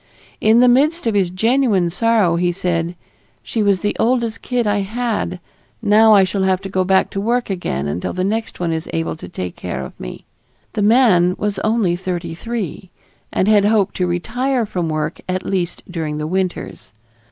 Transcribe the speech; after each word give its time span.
In 0.39 0.61
the 0.61 0.67
midst 0.67 1.05
of 1.05 1.13
his 1.13 1.29
genuine 1.29 1.91
sorrow 1.91 2.35
he 2.35 2.51
said: 2.51 2.95
"She 3.43 3.61
was 3.61 3.81
the 3.81 3.95
oldest 3.99 4.41
kid 4.41 4.65
I 4.65 4.79
had. 4.79 5.39
Now 5.79 6.13
I 6.15 6.23
shall 6.23 6.41
have 6.41 6.59
to 6.61 6.69
go 6.69 6.83
back 6.83 7.11
to 7.11 7.21
work 7.21 7.51
again 7.51 7.87
until 7.87 8.11
the 8.11 8.23
next 8.23 8.59
one 8.59 8.71
is 8.73 8.89
able 8.93 9.15
to 9.17 9.29
take 9.29 9.55
care 9.55 9.85
of 9.85 9.99
me." 9.99 10.25
The 10.73 10.81
man 10.81 11.35
was 11.37 11.59
only 11.59 11.95
thirty 11.95 12.33
three 12.33 12.89
and 13.31 13.47
had 13.47 13.65
hoped 13.65 13.93
to 13.97 14.07
retire 14.07 14.65
from 14.65 14.89
work 14.89 15.21
at 15.29 15.45
least 15.45 15.83
during 15.87 16.17
the 16.17 16.25
winters. 16.25 16.93